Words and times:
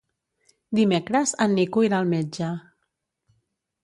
Dimecres 0.77 1.33
en 1.45 1.53
Nico 1.59 1.83
irà 1.89 1.99
al 1.99 2.09
metge. 2.13 2.47